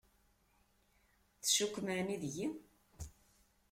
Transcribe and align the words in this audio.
Tcukkem 1.41 1.87
yeεni 1.91 2.17
deg-i? 2.21 2.47